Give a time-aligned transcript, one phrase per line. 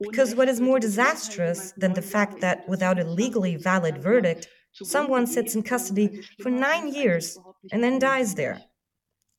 [0.00, 5.26] Because what is more disastrous than the fact that without a legally valid verdict, someone
[5.26, 7.38] sits in custody for nine years
[7.72, 8.60] and then dies there?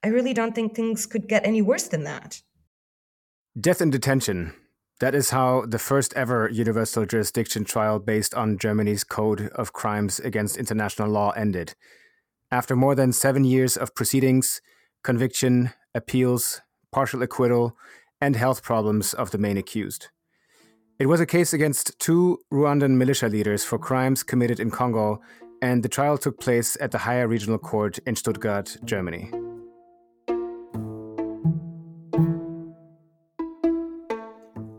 [0.04, 2.42] I really don't think things could get any worse than that.
[3.60, 4.54] Death in detention.
[5.00, 10.20] That is how the first ever universal jurisdiction trial based on Germany's Code of Crimes
[10.20, 11.74] Against International Law ended.
[12.52, 14.62] After more than seven years of proceedings,
[15.04, 16.62] conviction, appeals,
[16.92, 17.78] partial acquittal,
[18.22, 20.08] and health problems of the main accused.
[21.00, 25.22] It was a case against two Rwandan militia leaders for crimes committed in Congo,
[25.62, 29.32] and the trial took place at the higher regional court in Stuttgart, Germany.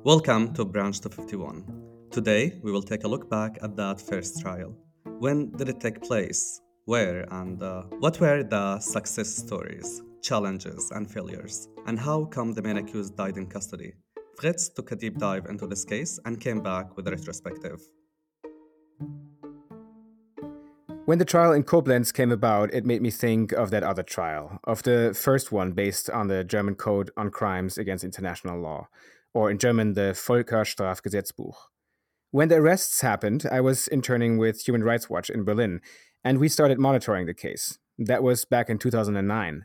[0.04, 2.09] Welcome to Branch 251.
[2.10, 4.74] Today, we will take a look back at that first trial.
[5.04, 6.60] When did it take place?
[6.84, 10.02] Where and uh, what were the success stories?
[10.23, 13.95] Challenges, and failures, and how come the main accused died in custody.
[14.37, 17.80] Fritz took a deep dive into this case and came back with a retrospective.
[21.10, 24.60] When the trial in Koblenz came about, it made me think of that other trial,
[24.65, 28.88] of the first one based on the German Code on Crimes Against International Law,
[29.35, 31.54] or in German, the Völkerstrafgesetzbuch.
[32.30, 35.80] When the arrests happened, I was interning with Human Rights Watch in Berlin,
[36.23, 37.76] and we started monitoring the case.
[37.98, 39.65] That was back in 2009.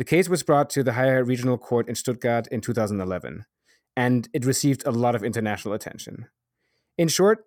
[0.00, 3.44] The case was brought to the higher regional court in Stuttgart in 2011,
[3.94, 6.26] and it received a lot of international attention.
[6.96, 7.44] In short,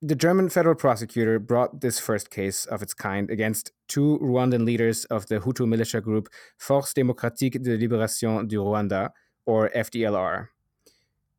[0.00, 5.04] the German federal prosecutor brought this first case of its kind against two Rwandan leaders
[5.06, 9.10] of the Hutu militia group Forces Démocratiques de Libération du Rwanda,
[9.44, 10.50] or FDLR.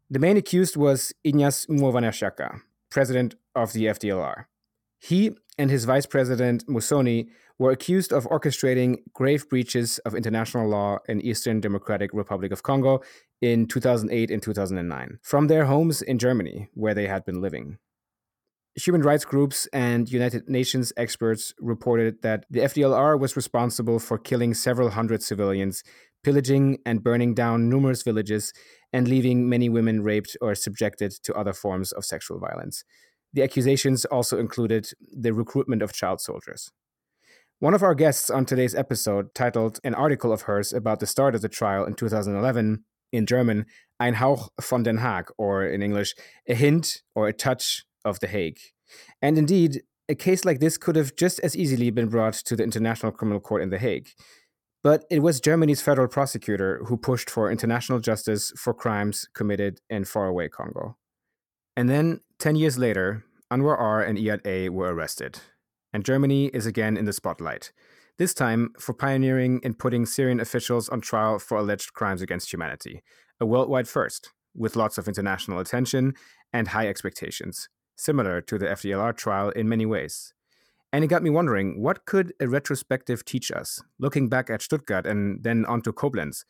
[0.09, 4.47] The main accused was Ignace Murwanashyaka, president of the FDLR.
[4.99, 7.29] He and his vice president Musoni
[7.59, 13.01] were accused of orchestrating grave breaches of international law in Eastern Democratic Republic of Congo
[13.41, 17.77] in 2008 and 2009 from their homes in Germany, where they had been living.
[18.75, 24.53] Human rights groups and United Nations experts reported that the FDLR was responsible for killing
[24.53, 25.83] several hundred civilians,
[26.23, 28.53] pillaging and burning down numerous villages,
[28.93, 32.83] and leaving many women raped or subjected to other forms of sexual violence.
[33.33, 36.71] The accusations also included the recruitment of child soldiers.
[37.59, 41.33] One of our guests on today's episode titled an article of hers about the start
[41.33, 43.65] of the trial in 2011 in German,
[43.99, 46.13] Ein Hauch von Den Haag, or in English,
[46.47, 48.59] a hint or a touch of The Hague.
[49.23, 52.63] And indeed, a case like this could have just as easily been brought to the
[52.63, 54.09] International Criminal Court in The Hague.
[54.83, 60.05] But it was Germany's federal prosecutor who pushed for international justice for crimes committed in
[60.05, 60.95] faraway Congo.
[61.75, 64.03] And then, 10 years later, Anwar R.
[64.03, 64.69] and Iyad A.
[64.69, 65.39] were arrested
[65.93, 67.71] and Germany is again in the spotlight,
[68.17, 73.03] this time for pioneering in putting Syrian officials on trial for alleged crimes against humanity,
[73.39, 76.15] a worldwide first, with lots of international attention
[76.51, 80.33] and high expectations, similar to the FDLR trial in many ways.
[80.91, 85.05] And it got me wondering what could a retrospective teach us, looking back at Stuttgart
[85.05, 86.43] and then on to Koblenz?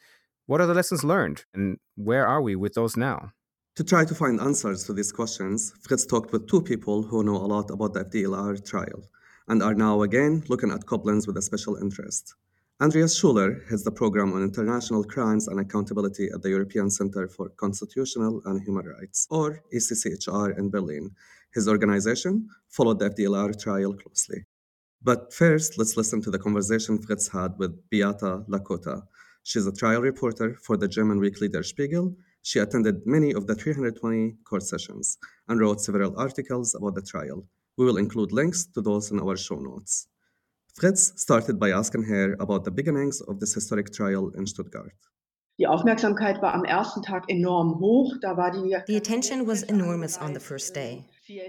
[0.45, 3.33] What are the lessons learned, and where are we with those now?
[3.75, 7.35] To try to find answers to these questions, Fritz talked with two people who know
[7.35, 9.03] a lot about the FDLR trial
[9.47, 12.35] and are now again looking at Koblenz with a special interest.
[12.79, 17.49] Andreas Schüller heads the program on international crimes and accountability at the European Center for
[17.49, 21.09] Constitutional and Human Rights, or ECCHR, in Berlin.
[21.53, 24.45] His organization followed the FDLR trial closely.
[25.01, 29.01] But first, let's listen to the conversation Fritz had with Beate Lakotta.
[29.41, 32.15] She's a trial reporter for the German weekly Der Spiegel.
[32.43, 37.43] She attended many of the 320 court sessions and wrote several articles about the trial.
[37.77, 40.07] We will include links to those in our show notes.
[40.75, 44.95] Fritz started by asking her about the beginnings of this historic trial in Stuttgart.
[48.87, 51.05] The attention was enormous on the first day.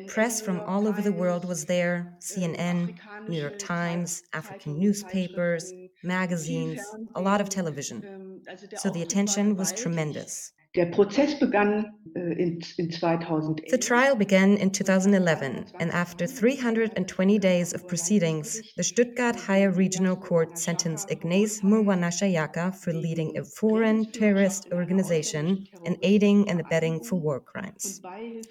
[0.07, 5.73] Press from all over the world was there CNN, New York Times, African newspapers,
[6.03, 6.81] magazines,
[7.15, 8.41] a lot of television.
[8.77, 10.53] So the attention was tremendous.
[10.79, 13.65] Der Prozess begann äh, in, in 2011.
[13.69, 20.15] The trial began in 2011, and after 320 days of proceedings, the Stuttgart Higher Regional
[20.15, 27.17] Court sentenced Ignace Murwanashyaka for leading a foreign terrorist organization and aiding and abetting for
[27.17, 28.01] war crimes.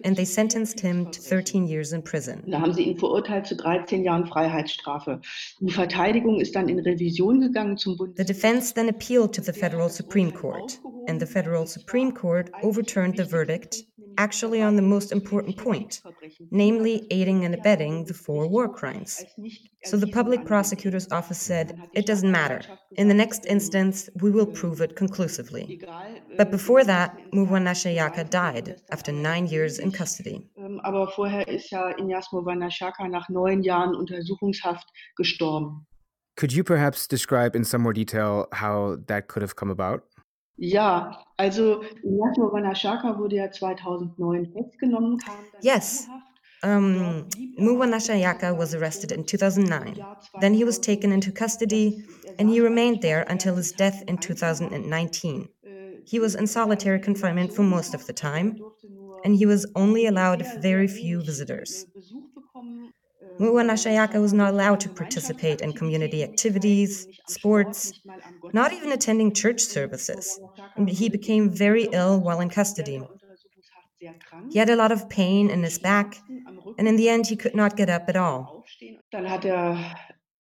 [0.03, 2.43] And they sentenced him to 13 years in prison.
[2.45, 5.21] Da haben sie ihn verurteilt zu 13 Jahren Freiheitsstrafe.
[5.61, 8.17] Die Verteidigung ist dann in Revision gegangen zum Bund.
[8.17, 13.17] The defense then appealed to the Federal Supreme Court, and the Federal Supreme Court overturned
[13.17, 13.83] the verdict
[14.17, 16.01] actually on the most important point,
[16.51, 19.23] namely aiding and abetting the four war crimes.
[19.85, 22.61] So the public prosecutor's office said, it doesn't matter.
[22.97, 25.81] In the next instance, we will prove it conclusively.
[26.35, 30.41] But before that, Mwanasha Yaka died after nine years in custody.
[30.57, 35.85] Ähm, aber vorher ist ja Inyas Mwanashaka nach neun Jahren Untersuchungshaft gestorben.
[36.35, 40.03] Could you perhaps describe in some more detail how that could have come about?
[41.37, 45.19] Also Mwanashaka wurde ja 2009 festgenommen.
[45.61, 46.07] Yes.
[46.63, 47.25] Um,
[47.59, 50.03] Mwanasha Yaka was arrested in 2009.
[50.41, 52.03] Then he was taken into custody
[52.39, 55.47] and he remained there until his death in 2019.
[56.05, 58.55] He was in solitary confinement for most of the time,
[59.25, 61.85] and he was only allowed very few visitors.
[63.39, 67.93] Mwanasha Yaka was not allowed to participate in community activities, sports,
[68.53, 70.39] not even attending church services.
[70.77, 73.01] And he became very ill while in custody.
[74.49, 76.17] He had a lot of pain in his back,
[76.77, 78.63] and in the end, he could not get up at all.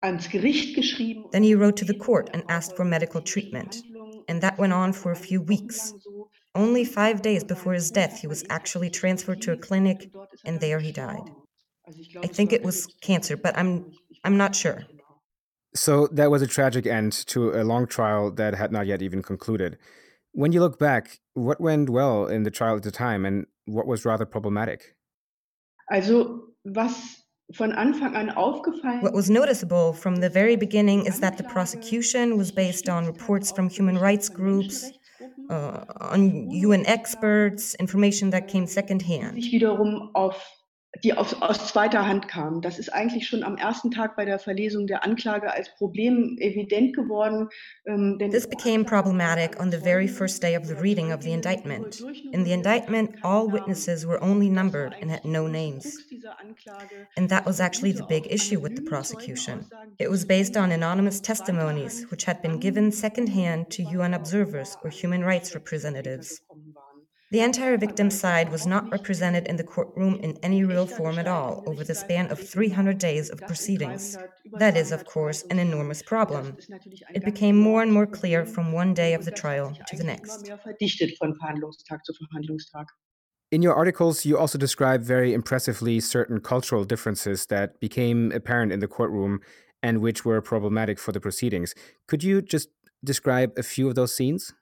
[0.02, 3.82] Then he wrote to the court and asked for medical treatment,
[4.28, 5.94] and that went on for a few weeks.
[6.54, 10.10] Only five days before his death, he was actually transferred to a clinic,
[10.44, 11.30] and there he died.
[12.22, 13.92] I think it was cancer, but I'm
[14.24, 14.84] I'm not sure.
[15.74, 19.22] So that was a tragic end to a long trial that had not yet even
[19.22, 19.78] concluded.
[20.36, 23.86] When you look back, what went well in the trial at the time and what
[23.86, 24.94] was rather problematic?
[25.90, 27.24] Also, was
[27.54, 32.36] von Anfang an aufgefallen What was noticeable from the very beginning is that the prosecution
[32.36, 34.90] was based on reports from human rights groups,
[35.48, 39.42] uh, on UN experts, information that came secondhand.
[40.96, 42.62] Auf die aus, aus zweiter Hand kamen.
[42.62, 46.94] Das ist eigentlich schon am ersten Tag bei der Verlesung der Anklage als Problem evident
[46.94, 47.48] geworden.
[47.86, 52.00] Ähm, This became problematic on the very first day of the reading of the indictment.
[52.32, 55.98] In the indictment, all witnesses were only numbered and had no names.
[57.16, 59.66] And that was actually the big issue with the prosecution.
[59.98, 64.90] It was based on anonymous testimonies which had been given secondhand to UN observers or
[64.90, 66.40] human rights representatives.
[67.32, 71.26] The entire victim side was not represented in the courtroom in any real form at
[71.26, 74.16] all over the span of 300 days of proceedings.
[74.58, 76.56] That is, of course, an enormous problem.
[77.12, 80.48] It became more and more clear from one day of the trial to the next.
[83.50, 88.78] In your articles, you also describe very impressively certain cultural differences that became apparent in
[88.78, 89.40] the courtroom
[89.82, 91.74] and which were problematic for the proceedings.
[92.06, 92.68] Could you just
[93.02, 94.52] describe a few of those scenes?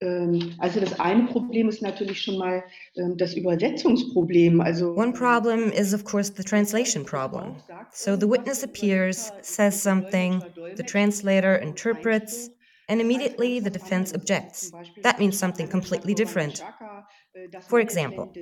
[0.00, 2.62] Ähm, also das eine Problem ist natürlich schon mal
[2.96, 4.60] ähm, das Übersetzungsproblem.
[4.60, 7.56] Also One problem is of course the translation problem.
[7.92, 10.42] So the witness appears, says something,
[10.76, 12.50] the translator interprets,
[12.88, 14.70] and immediately the defense objects.
[15.02, 16.62] That means something completely different.
[17.68, 18.32] For example,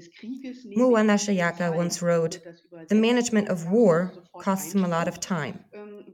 [0.76, 2.40] Mwanasha Yaka once wrote,
[2.88, 5.64] The management of war costs him a lot of time.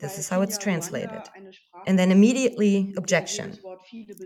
[0.01, 1.23] This is how it's translated.
[1.87, 3.59] And then immediately, objection.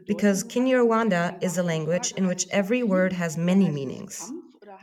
[0.07, 4.33] Because Kinyarwanda is a language in which every word has many meanings.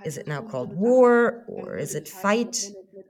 [0.06, 2.58] Is it now called war, or is it fight,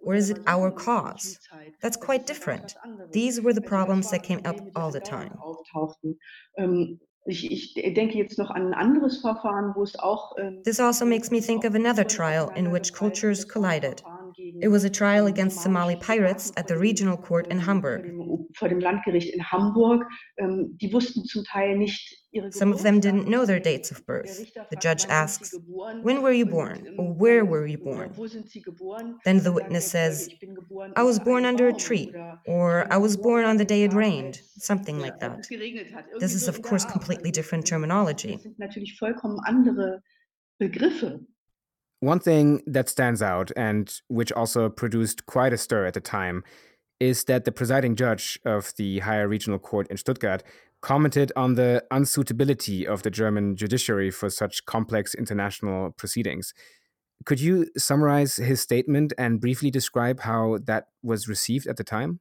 [0.03, 1.39] or is it our cause?
[1.81, 2.75] That's quite different.
[3.11, 5.37] These were the problems that came up all the time.
[7.27, 10.35] Ich, ich denke jetzt noch an ein anderes Verfahren, wo es auch.
[10.39, 14.01] Ähm, this also makes me think of another trial in which cultures collided.
[14.61, 18.11] It was a trial against Somali pirates at the regional court in Hamburg.
[18.57, 20.05] Vor dem Landgericht in Hamburg.
[20.37, 22.21] Ähm, die wussten zum Teil nicht
[22.51, 24.53] Some of them didn't know their dates of birth.
[24.69, 26.95] The judge asks, When were you born?
[26.97, 28.15] Or where were you born?
[29.25, 30.29] Then the witness says,
[30.95, 32.13] I was born under a tree,
[32.47, 35.45] or I was born on the day it rained, something like that.
[36.19, 38.39] This is, of course, completely different terminology.
[42.01, 46.43] One thing that stands out, and which also produced quite a stir at the time,
[46.99, 50.43] is that the presiding judge of the higher regional court in Stuttgart
[50.81, 56.55] commented on the unsuitability of the German judiciary for such complex international proceedings.
[57.23, 62.19] Could you summarize his statement and briefly describe how that was received at the time?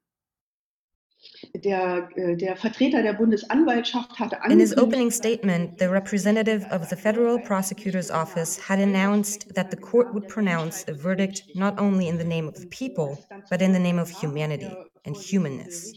[1.55, 6.97] Der, äh, der Vertreter der Bundesanwaltschaft hatte In his opening statement, the representative of the
[6.97, 12.19] Federal Prosecutor's Office had announced that the court would pronounce a verdict not only in
[12.19, 13.19] the name of the people,
[13.49, 14.71] but in the name of humanity
[15.05, 15.93] and humanness.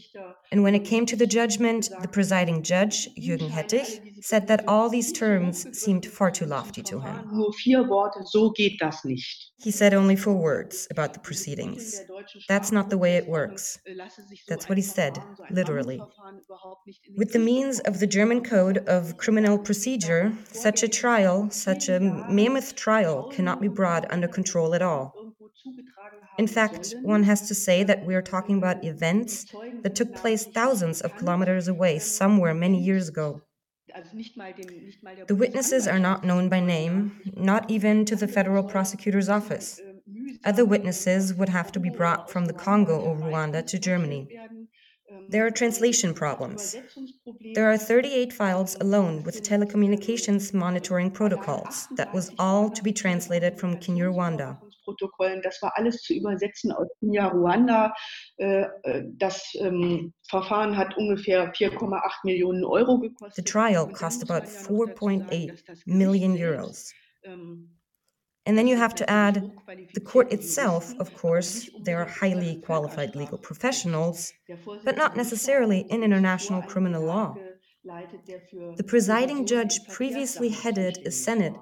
[0.50, 4.88] And when it came to the judgment, the presiding judge, Jürgen Hettich, said that all
[4.88, 7.28] these terms seemed far too lofty to him.
[7.32, 9.50] Nur vier Worte, so geht das nicht.
[9.58, 12.00] He said only four words about the proceedings.
[12.48, 13.78] That's not the way it works.
[14.48, 15.18] That's what he said,
[15.50, 16.00] literally.
[17.16, 21.98] With the means of the German Code of Criminal Procedure, such a trial, such a
[22.00, 25.14] mammoth trial, cannot be brought under control at all.
[26.38, 29.46] In fact, one has to say that we are talking about events
[29.82, 33.42] that took place thousands of kilometers away, somewhere many years ago.
[35.28, 39.80] The witnesses are not known by name, not even to the federal prosecutor's office.
[40.44, 44.28] Other witnesses would have to be brought from the Congo or Rwanda to Germany.
[45.28, 46.76] There are translation problems.
[47.54, 51.86] There are 38 files alone with telecommunications monitoring protocols.
[51.92, 54.58] That was all to be translated from Kinyarwanda.
[55.42, 57.94] Das war alles zu übersetzen aus Kinyarwanda.
[58.36, 63.36] Äh, äh, das ähm, Verfahren hat ungefähr 4,8 Millionen Euro gekostet.
[63.36, 66.92] The trial cost about 4.8 million euros.
[67.22, 67.70] Ähm,
[68.46, 69.50] And then you have to add
[69.94, 74.34] the court itself, of course, there are highly qualified legal professionals,
[74.84, 77.34] but not necessarily in international criminal law.
[77.84, 81.54] The presiding judge previously headed a Senate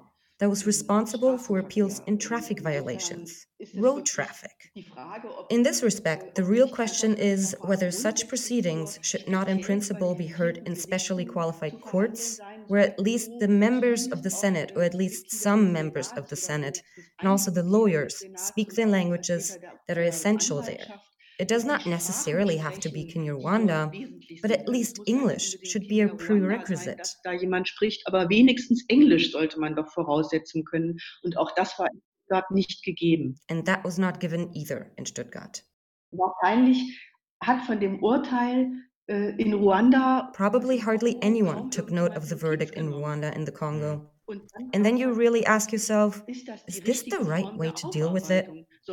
[0.42, 3.46] that was responsible for appeals in traffic violations,
[3.76, 4.72] road traffic.
[5.50, 10.26] In this respect, the real question is whether such proceedings should not in principle be
[10.26, 14.94] heard in specially qualified courts, where at least the members of the Senate, or at
[14.94, 16.82] least some members of the Senate,
[17.20, 19.56] and also the lawyers, speak the languages
[19.86, 20.86] that are essential there.
[21.38, 23.90] It does not necessarily have to be in Kinyarwanda,
[24.42, 27.08] but at least English should be a prerequisite.
[27.24, 30.98] Da jemand spricht, aber wenigstens Englisch sollte man doch voraussetzen können.
[31.22, 33.38] Und auch das war in Stuttgart nicht gegeben.
[33.48, 35.64] And that was not given either in Stuttgart.
[36.12, 37.00] Wahrscheinlich
[37.42, 38.70] hat von dem Urteil
[39.08, 43.52] äh, in Ruanda Probably hardly anyone took note of the verdict in Rwanda and the
[43.52, 44.11] Congo.
[44.72, 46.22] And then you really ask yourself,
[46.66, 48.48] is this the right way to deal with it?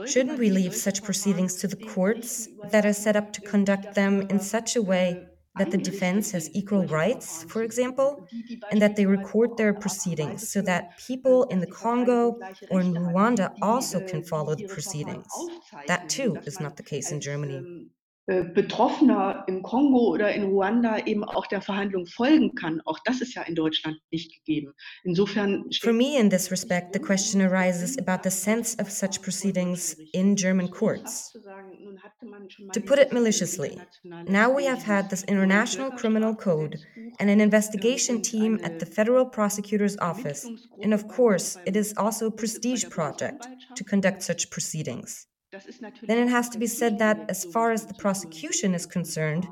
[0.06, 4.22] Shouldn't we leave such proceedings to the courts that are set up to conduct them
[4.30, 5.26] in such a way
[5.58, 8.26] that the defense has equal rights, for example,
[8.72, 13.54] and that they record their proceedings so that people in the Congo or in Rwanda
[13.62, 15.28] also can follow the proceedings?
[15.88, 17.90] That too is not the case in Germany.
[18.30, 22.80] Äh, Betroffener im Kongo oder in Ruanda eben auch der Verhandlung folgen kann.
[22.86, 24.72] Auch das ist ja in Deutschland nicht gegeben.
[25.04, 29.98] Insofern For me, in this respect, the question arises about the sense of such proceedings
[30.14, 31.36] in German courts.
[32.74, 33.80] To put it maliciously,
[34.28, 36.78] now we have had this international criminal code
[37.20, 40.48] and an investigation team at the federal prosecutor's office,
[40.84, 45.29] and of course, it is also a prestige project to conduct such proceedings.
[46.08, 49.48] Then it has to be said that, as far as the prosecution is concerned,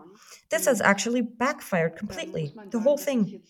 [0.49, 3.41] this has actually backfired completely, the whole thing.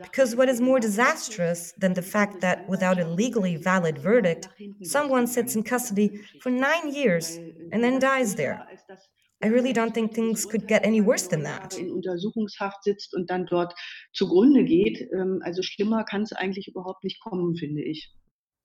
[0.00, 4.48] Because what is more disastrous than the fact that, without a legally valid verdict,
[4.82, 7.38] someone sits in custody for nine years
[7.72, 8.64] and then dies there?
[9.42, 11.76] I really don't think things could get any worse than that.
[11.76, 13.74] in Untersuchungshaft sitzt und dann dort
[14.14, 14.98] zugrunde geht.
[15.12, 18.10] Ähm, Also schlimmer kann es eigentlich überhaupt nicht kommen, finde ich.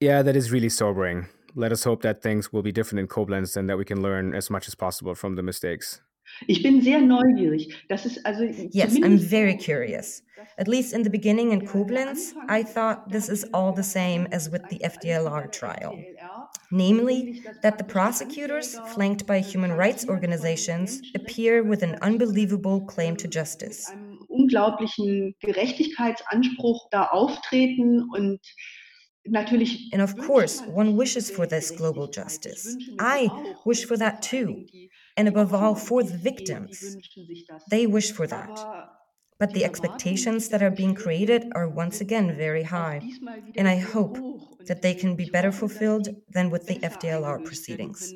[0.02, 1.28] Yeah, that is really sobering.
[1.56, 4.34] Let us hope that things will be different in Koblenz and that we can learn
[4.34, 6.02] as much as possible from the mistakes.
[6.48, 7.74] Ich bin sehr neugierig.
[7.90, 10.24] Das ist also Yes, I'm very curious.
[10.58, 14.50] At least in the beginning in Koblenz, I thought this is all the same as
[14.50, 15.94] with the FDLR trial.
[16.72, 23.28] Namely, that the prosecutors, flanked by human rights organizations, appear with an unbelievable claim to
[23.28, 23.90] justice.
[23.92, 28.81] einem unglaublichen Gerechtigkeitsanspruch da auftreten und natürlich.
[29.92, 32.78] And of course, one wishes for this global justice.
[32.98, 34.64] I wish for that too.
[35.16, 36.98] And above all, for the victims.
[37.68, 38.66] They wish for that.
[39.40, 43.06] But the expectations that are being created are once again very high.
[43.56, 44.20] And I hope
[44.68, 48.16] that they can be better fulfilled than with the FDLR proceedings.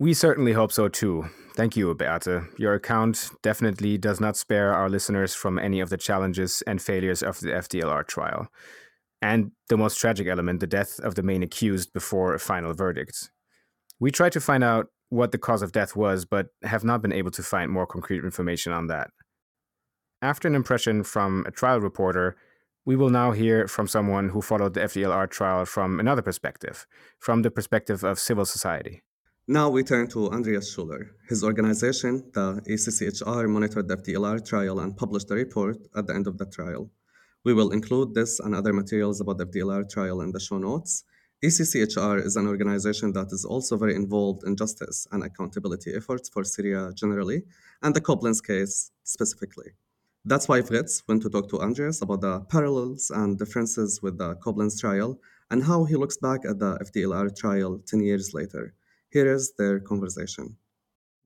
[0.00, 1.28] We certainly hope so too.
[1.56, 2.44] Thank you, Beate.
[2.56, 7.20] Your account definitely does not spare our listeners from any of the challenges and failures
[7.20, 8.46] of the FDLR trial.
[9.20, 13.30] And the most tragic element, the death of the main accused before a final verdict.
[13.98, 17.12] We tried to find out what the cause of death was, but have not been
[17.12, 19.10] able to find more concrete information on that.
[20.22, 22.36] After an impression from a trial reporter,
[22.84, 26.86] we will now hear from someone who followed the FDLR trial from another perspective,
[27.18, 29.02] from the perspective of civil society.
[29.50, 31.08] Now we turn to Andreas Schüller.
[31.26, 36.26] His organization, the ECCHR, monitored the FDLR trial and published a report at the end
[36.26, 36.90] of the trial.
[37.44, 41.04] We will include this and other materials about the FDLR trial in the show notes.
[41.42, 46.44] ECCHR is an organization that is also very involved in justice and accountability efforts for
[46.44, 47.44] Syria generally,
[47.80, 49.70] and the Koblenz case specifically.
[50.26, 54.34] That's why Fritz went to talk to Andreas about the parallels and differences with the
[54.44, 55.18] Koblenz trial
[55.50, 58.74] and how he looks back at the FDLR trial 10 years later.
[59.10, 60.56] Here is their conversation.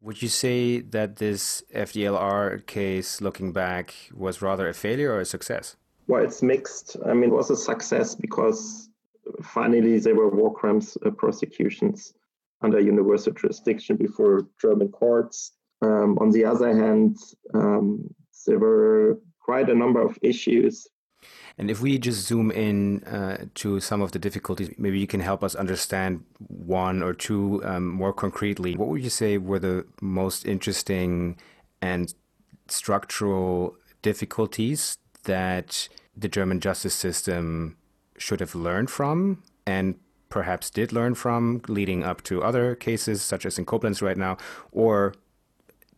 [0.01, 5.25] Would you say that this FDLR case, looking back, was rather a failure or a
[5.25, 5.77] success?
[6.09, 6.97] Well, it's mixed.
[7.07, 8.89] I mean, it was a success because
[9.43, 12.15] finally there were war crimes uh, prosecutions
[12.63, 15.53] under universal jurisdiction before German courts.
[15.83, 17.19] Um, on the other hand,
[17.55, 18.13] um,
[18.47, 20.87] there were quite a number of issues.
[21.59, 25.21] And if we just zoom in uh, to some of the difficulties, maybe you can
[25.21, 28.77] help us understand one or two um, more concretely.
[28.77, 31.37] What would you say were the most interesting
[31.81, 32.13] and
[32.69, 37.77] structural difficulties that the German justice system
[38.19, 39.97] should have learned from and
[40.29, 44.39] perhaps did learn from leading up to other cases, such as in Koblenz right now,
[44.73, 45.15] or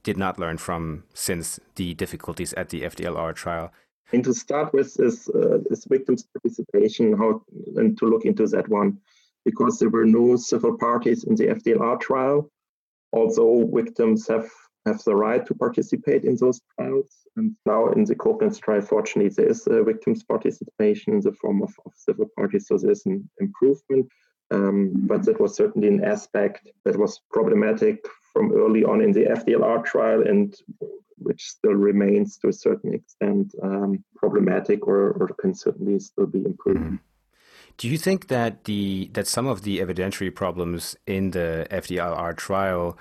[0.02, 3.72] did not learn from since the difficulties at the FDLR trial?
[4.12, 7.42] And to start with is, uh, is victims' participation, how
[7.76, 8.98] and to look into that one,
[9.44, 12.50] because there were no civil parties in the FDLR trial.
[13.12, 14.50] Although victims have
[14.86, 17.10] have the right to participate in those trials.
[17.36, 21.62] And now in the Koblenz trial, fortunately, there is a victims' participation in the form
[21.62, 24.08] of, of civil parties, so there's an improvement.
[24.50, 29.24] Um, but that was certainly an aspect that was problematic from early on in the
[29.38, 30.54] FDLR trial and
[31.18, 36.44] which still remains to a certain extent um, problematic or, or, can certainly still be
[36.44, 36.80] improved.
[36.80, 36.96] Mm-hmm.
[37.78, 42.98] Do you think that the that some of the evidentiary problems in the FDLR trial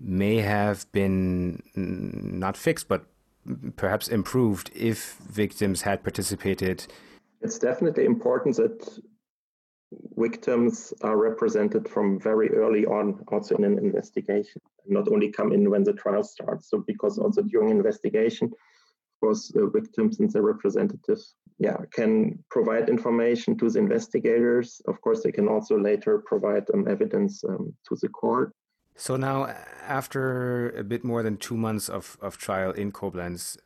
[0.00, 3.06] may have been not fixed, but
[3.76, 6.86] perhaps improved if victims had participated?
[7.40, 9.00] It's definitely important that
[10.16, 15.52] victims are represented from very early on, also in an investigation, and not only come
[15.52, 16.70] in when the trial starts.
[16.70, 22.88] So, because also during investigation, of course, the victims and their representatives, yeah, can provide
[22.88, 24.82] information to the investigators.
[24.86, 28.52] Of course, they can also later provide um, evidence um, to the court.
[28.96, 29.54] So now,
[29.86, 33.58] after a bit more than two months of, of trial in Koblenz,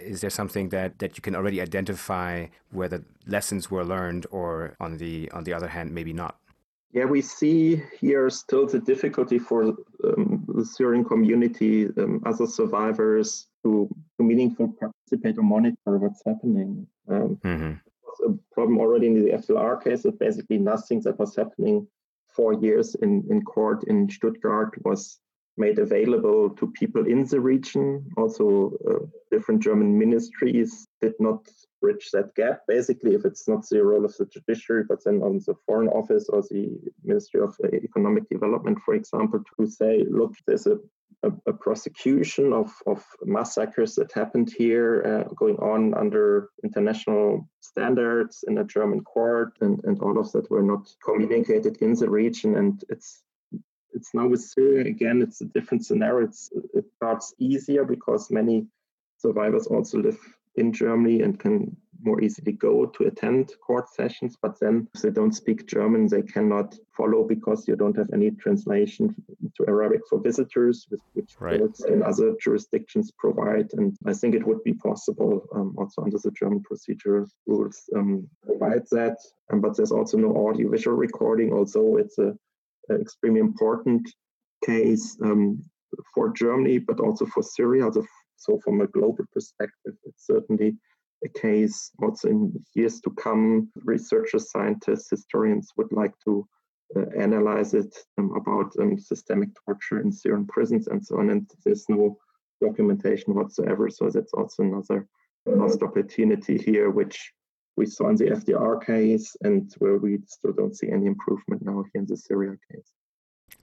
[0.00, 4.76] is there something that, that you can already identify where the lessons were learned, or
[4.80, 6.38] on the on the other hand, maybe not?
[6.92, 13.48] Yeah, we see here still the difficulty for um, the Syrian community, um, other survivors,
[13.64, 16.86] to, to meaningfully participate or monitor what's happening.
[17.08, 17.72] Um, mm-hmm.
[18.28, 21.88] A problem already in the FDLR case is basically nothing that was happening
[22.34, 25.18] four years in, in court in Stuttgart was
[25.56, 28.04] made available to people in the region.
[28.16, 31.46] Also, uh, different German ministries did not
[31.80, 32.60] bridge that gap.
[32.66, 36.28] Basically, if it's not the role of the judiciary, but then on the Foreign Office
[36.28, 40.78] or the Ministry of Economic Development, for example, to say, look, there's a
[41.24, 48.44] a, a, prosecution of, of massacres that happened here uh, going on under international standards
[48.46, 52.56] in a German court, and, and all of that were not communicated in the region.
[52.56, 53.22] And it's
[53.94, 56.26] it's now with Syria again, it's a different scenario.
[56.26, 58.66] It's, it starts easier because many
[59.18, 60.18] survivors also live
[60.56, 64.36] in Germany and can more easily go to attend court sessions.
[64.40, 68.30] But then if they don't speak German, they cannot follow because you don't have any
[68.30, 69.14] translation
[69.56, 71.58] to Arabic for visitors, which right.
[71.58, 73.70] courts in other jurisdictions provide.
[73.72, 78.28] And I think it would be possible um, also under the German procedure rules um,
[78.44, 79.16] provide that.
[79.50, 82.53] Um, but there's also no audio visual recording, although it's a, a
[82.90, 84.08] extremely important
[84.64, 85.62] case um,
[86.14, 87.90] for Germany, but also for Syria.
[88.36, 90.76] So from a global perspective, it's certainly
[91.24, 93.70] a case also in years to come.
[93.84, 96.46] Researchers, scientists, historians would like to
[96.96, 101.30] uh, analyze it um, about um, systemic torture in Syrian prisons and so on.
[101.30, 102.18] And there's no
[102.62, 103.88] documentation whatsoever.
[103.90, 105.06] So that's also another
[105.46, 107.32] lost opportunity here, which
[107.76, 111.84] we saw in the FDR case and where we still don't see any improvement now
[111.92, 112.90] here in the Syria case.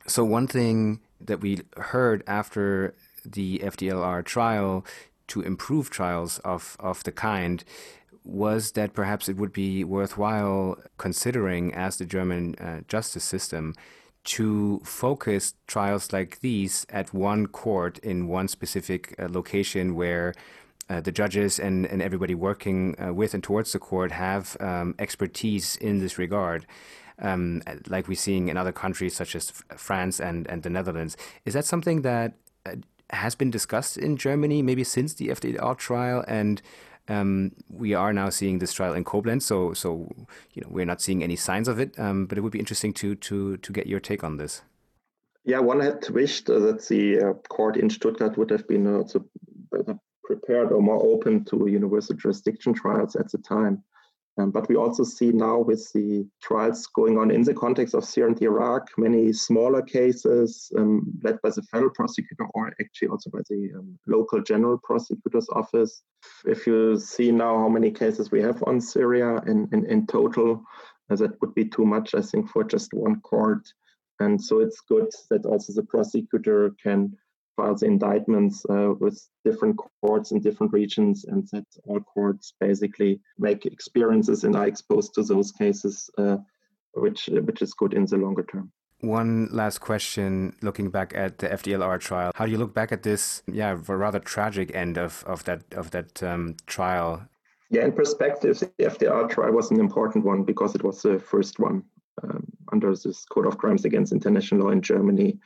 [0.07, 2.95] So, one thing that we heard after
[3.25, 4.85] the FDLR trial
[5.27, 7.63] to improve trials of, of the kind
[8.23, 13.73] was that perhaps it would be worthwhile considering, as the German uh, justice system,
[14.23, 20.33] to focus trials like these at one court in one specific uh, location where
[20.91, 24.93] uh, the judges and, and everybody working uh, with and towards the court have um,
[24.99, 26.65] expertise in this regard.
[27.19, 31.15] Um, like we're seeing in other countries such as France and, and the Netherlands.
[31.45, 32.33] Is that something that
[32.65, 32.75] uh,
[33.11, 36.25] has been discussed in Germany, maybe since the FDLR trial?
[36.27, 36.61] And
[37.07, 37.51] Um,
[37.83, 39.89] we are now seeing this trial in Koblenz, so so
[40.53, 41.89] you know we're not seeing any signs of it.
[41.97, 44.61] Um, but it would be interesting to to to get your take on this.
[45.43, 49.25] Yeah, one had wished that the uh, court in Stuttgart would have been also
[49.71, 53.83] better prepared or more open to universal jurisdiction trials at the time.
[54.37, 58.05] Um, but we also see now with the trials going on in the context of
[58.05, 63.29] Syria and Iraq, many smaller cases um, led by the federal prosecutor or actually also
[63.29, 66.01] by the um, local general prosecutor's office.
[66.45, 70.63] If you see now how many cases we have on Syria in, in, in total,
[71.09, 73.67] uh, that would be too much, I think, for just one court.
[74.21, 77.17] And so it's good that also the prosecutor can
[77.55, 83.65] files indictments uh, with different courts in different regions, and that all courts basically make
[83.65, 86.37] experiences and are exposed to those cases, uh,
[86.93, 88.71] which which is good in the longer term.
[89.01, 93.01] One last question, looking back at the FDLR trial, how do you look back at
[93.01, 97.27] this, yeah, rather tragic end of, of that of that um, trial?
[97.71, 101.57] Yeah, in perspective, the FDLR trial was an important one because it was the first
[101.57, 101.83] one
[102.21, 105.39] um, under this Code of Crimes Against International Law in Germany.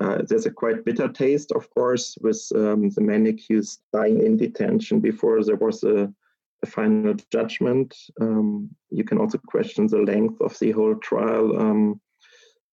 [0.00, 4.36] Uh, there's a quite bitter taste, of course, with um, the men accused dying in
[4.36, 6.12] detention before there was a,
[6.62, 7.96] a final judgment.
[8.20, 12.00] Um, you can also question the length of the whole trial, um,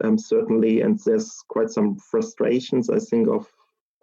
[0.03, 3.47] um certainly, and there's quite some frustrations, I think, of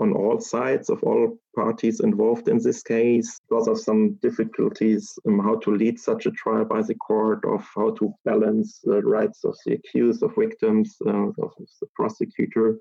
[0.01, 5.39] on all sides of all parties involved in this case because of some difficulties in
[5.39, 9.45] how to lead such a trial by the court of how to balance the rights
[9.45, 12.79] of the accused of victims uh, of the prosecutor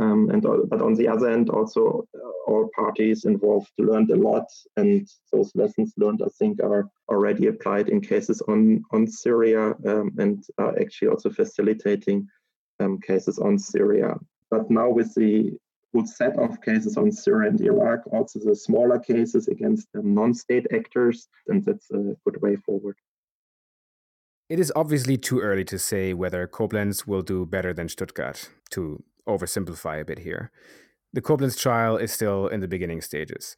[0.00, 4.46] um, and but on the other end, also uh, all parties involved learned a lot,
[4.76, 10.12] and those lessons learned, I think, are already applied in cases on on Syria, um,
[10.18, 12.26] and are actually also facilitating
[12.80, 14.14] um, cases on Syria.
[14.50, 15.52] But now with the
[15.92, 21.28] full set of cases on Syria and Iraq, also the smaller cases against non-state actors,
[21.48, 22.96] and that's a good way forward.
[24.48, 29.02] It is obviously too early to say whether Koblenz will do better than Stuttgart, to
[29.28, 30.50] oversimplify a bit here.
[31.12, 33.56] The Koblenz trial is still in the beginning stages.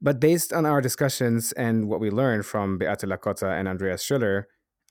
[0.00, 4.44] But based on our discussions and what we learned from Beate Lakotta and Andreas Schüller,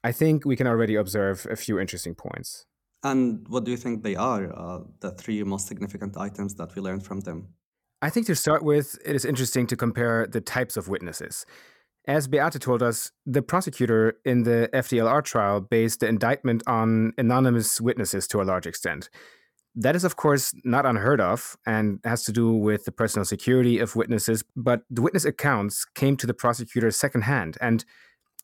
[0.04, 2.66] I think we can already observe a few interesting points.
[3.04, 6.82] And what do you think they are, uh, the three most significant items that we
[6.82, 7.50] learned from them?
[8.02, 11.46] I think to start with, it is interesting to compare the types of witnesses.
[12.08, 17.80] As Beate told us, the prosecutor in the FDLR trial based the indictment on anonymous
[17.80, 19.10] witnesses to a large extent.
[19.76, 23.80] That is, of course, not unheard of and has to do with the personal security
[23.80, 27.58] of witnesses, but the witness accounts came to the prosecutor secondhand.
[27.62, 27.86] And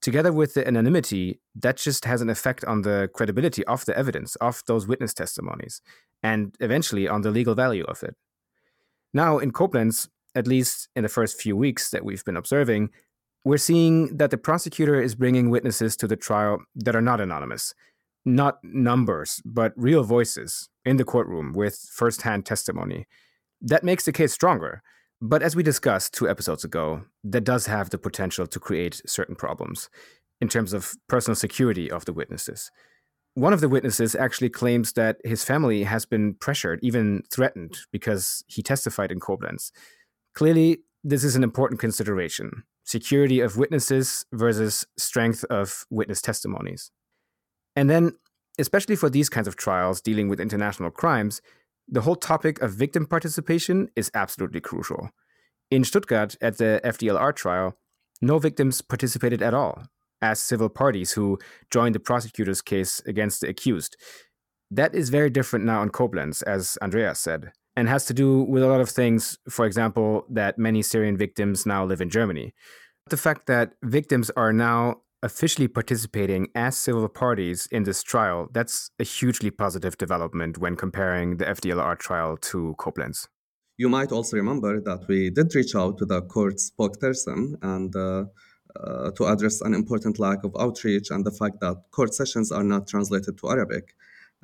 [0.01, 4.35] together with the anonymity, that just has an effect on the credibility of the evidence,
[4.37, 5.81] of those witness testimonies,
[6.23, 8.15] and eventually on the legal value of it.
[9.13, 12.91] Now, in Koblenz, at least in the first few weeks that we've been observing,
[13.43, 17.73] we're seeing that the prosecutor is bringing witnesses to the trial that are not anonymous
[18.27, 23.07] not numbers, but real voices in the courtroom with firsthand testimony.
[23.61, 24.83] That makes the case stronger.
[25.21, 29.35] But as we discussed two episodes ago, that does have the potential to create certain
[29.35, 29.89] problems
[30.39, 32.69] in terms of personal security of the witnesses.
[33.33, 38.43] One of the witnesses actually claims that his family has been pressured, even threatened, because
[38.47, 39.71] he testified in Koblenz.
[40.35, 46.89] Clearly, this is an important consideration security of witnesses versus strength of witness testimonies.
[47.77, 48.13] And then,
[48.57, 51.41] especially for these kinds of trials dealing with international crimes,
[51.87, 55.11] the whole topic of victim participation is absolutely crucial.
[55.69, 57.77] In Stuttgart, at the FDLR trial,
[58.19, 59.83] no victims participated at all
[60.23, 61.37] as civil parties who
[61.69, 63.95] joined the prosecutor's case against the accused.
[64.71, 68.63] That is very different now in Koblenz, as Andreas said, and has to do with
[68.63, 69.37] a lot of things.
[69.47, 72.55] For example, that many Syrian victims now live in Germany.
[73.11, 78.91] The fact that victims are now officially participating as civil parties in this trial, that's
[78.99, 83.27] a hugely positive development when comparing the FDLR trial to Koblenz.
[83.77, 88.25] You might also remember that we did reach out to the court spokesperson and uh,
[88.75, 92.63] uh, to address an important lack of outreach and the fact that court sessions are
[92.63, 93.95] not translated to Arabic.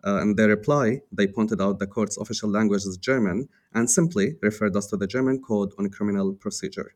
[0.06, 4.36] Uh, in their reply, they pointed out the court's official language is German and simply
[4.42, 6.94] referred us to the German Code on Criminal Procedure.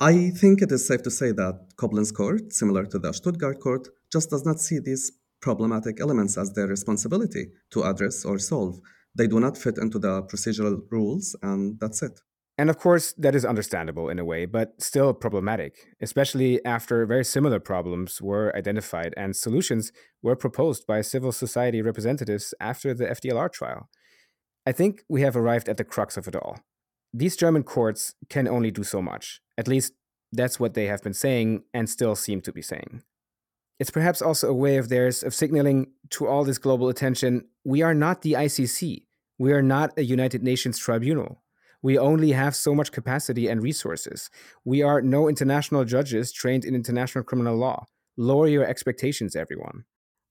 [0.00, 3.88] I think it is safe to say that Koblenz Court, similar to the Stuttgart Court,
[4.12, 8.78] just does not see these problematic elements as their responsibility to address or solve.
[9.16, 12.20] They do not fit into the procedural rules, and that's it.
[12.56, 17.24] And of course, that is understandable in a way, but still problematic, especially after very
[17.24, 19.90] similar problems were identified and solutions
[20.22, 23.88] were proposed by civil society representatives after the FDLR trial.
[24.64, 26.60] I think we have arrived at the crux of it all.
[27.12, 29.92] These German courts can only do so much, at least
[30.30, 33.02] That's what they have been saying and still seem to be saying.
[33.78, 37.82] It's perhaps also a way of theirs of signaling to all this global attention we
[37.82, 39.04] are not the ICC.
[39.38, 41.42] We are not a United Nations tribunal.
[41.80, 44.30] We only have so much capacity and resources.
[44.64, 47.86] We are no international judges trained in international criminal law.
[48.16, 49.84] Lower your expectations, everyone.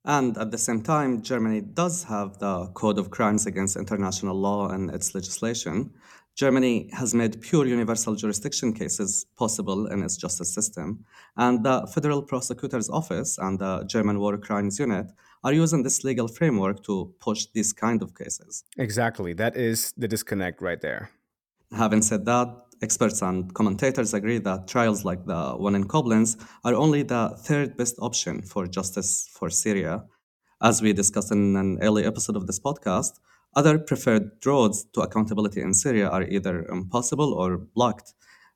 [0.04, 4.70] And at the same time, Germany does have the Code of Crimes Against International Law
[4.70, 5.94] and its legislation.
[6.38, 11.04] Germany has made pure universal jurisdiction cases possible in its justice system.
[11.36, 15.08] And the Federal Prosecutor's Office and the German War Crimes Unit
[15.43, 18.63] are using this legal framework to push these kind of cases.
[18.78, 19.34] Exactly.
[19.34, 21.10] That is the disconnect right there.
[21.76, 22.47] Having said that,
[22.84, 27.76] experts and commentators agree that trials like the one in Koblenz are only the third
[27.78, 30.04] best option for justice for Syria.
[30.62, 33.13] As we discussed in an early episode of this podcast,
[33.55, 38.13] other preferred roads to accountability in Syria are either impossible or blocked.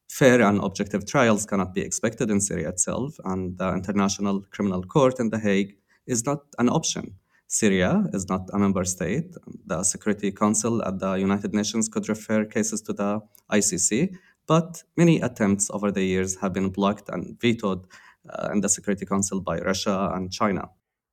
[0.09, 5.19] Fair and objective trials cannot be expected in Syria itself, and the International Criminal Court
[5.19, 7.15] in The Hague is not an option.
[7.47, 9.35] Syria is not a member state.
[9.65, 14.15] The Security Council at the United Nations could refer cases to the ICC,
[14.47, 17.85] but many attempts over the years have been blocked and vetoed
[18.29, 20.69] uh, in the Security Council by Russia and China.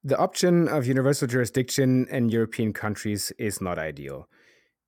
[0.08, 4.26] The option of universal jurisdiction in European countries is not ideal.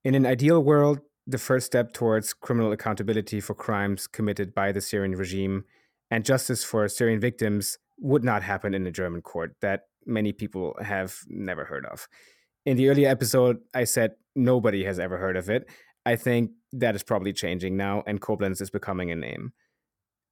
[0.03, 4.81] In an ideal world, the first step towards criminal accountability for crimes committed by the
[4.81, 5.65] Syrian regime
[6.11, 9.55] and justice for Syrian victims would not happen in a German court.
[9.61, 12.09] That many people have never heard of.
[12.65, 15.69] In the earlier episode, I said nobody has ever heard of it.
[16.07, 19.53] I think that is probably changing now, and Koblenz is becoming a name.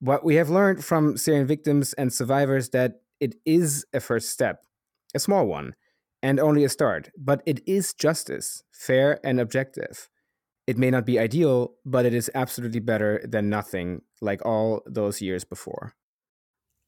[0.01, 4.65] What we have learned from Syrian victims and survivors that it is a first step,
[5.15, 5.75] a small one,
[6.23, 10.09] and only a start, but it is justice, fair and objective.
[10.67, 15.23] It may not be ideal, but it is absolutely better than nothing, like all those
[15.23, 15.95] years before.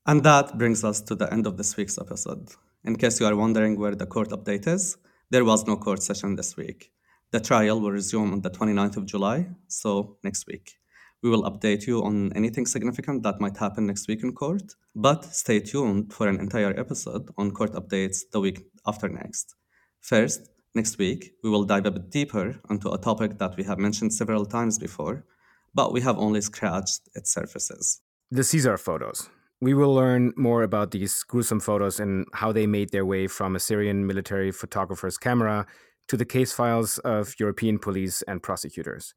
[0.06, 2.48] And that brings us to the end of this week's episode.
[2.85, 4.96] In case you are wondering where the court update is,
[5.30, 6.90] there was no court session this week.
[7.30, 10.80] The trial will resume on the 29th of July, so next week.
[11.22, 15.24] We will update you on anything significant that might happen next week in court, but
[15.24, 19.54] stay tuned for an entire episode on court updates the week after next.
[20.00, 23.78] First, next week, we will dive a bit deeper into a topic that we have
[23.78, 25.26] mentioned several times before,
[25.74, 28.00] but we have only scratched its surfaces.
[28.30, 29.28] The Caesar photos.
[29.61, 33.54] We will learn more about these gruesome photos and how they made their way from
[33.54, 35.66] a Syrian military photographer's camera
[36.09, 39.14] to the case files of European police and prosecutors.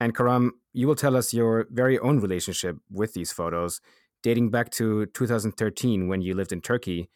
[0.00, 3.80] And Karam, you will tell us your very own relationship with these photos,
[4.22, 7.08] dating back to 2013 when you lived in Turkey.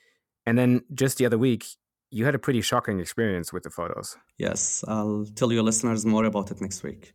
[0.46, 1.66] And then just the other week,
[2.10, 4.16] you had a pretty shocking experience with the photos.
[4.38, 7.12] Yes, I'll tell your listeners more about it next week.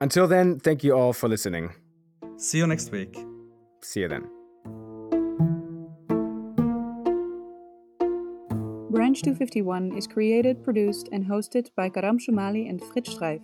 [0.00, 1.74] Until then, thank you all for listening.
[2.38, 3.18] See you next week.
[3.82, 4.28] See you then.
[8.90, 13.40] Branch 251 is created, produced, and hosted by Karam Shoumali and Fritz Streiff.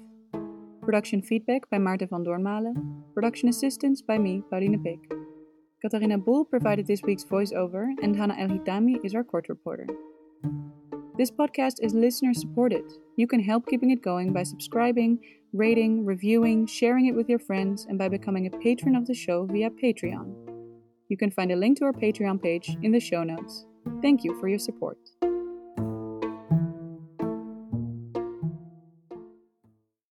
[0.87, 2.77] Production feedback by Maarten van Doornmalen.
[3.13, 5.01] Production assistance by me, Pauline Peek.
[5.83, 9.89] Katharina Boel provided this week's voiceover, and Hannah El Hitami is our court reporter.
[11.19, 12.85] This podcast is listener supported.
[13.17, 15.19] You can help keeping it going by subscribing,
[15.53, 19.45] rating, reviewing, sharing it with your friends, and by becoming a patron of the show
[19.45, 20.37] via Patreon.
[21.09, 23.67] You can find a link to our Patreon page in the show notes.
[24.03, 24.99] Thank you for your support.